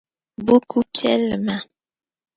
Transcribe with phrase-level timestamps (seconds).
[0.45, 1.61] Buku piɛli maa.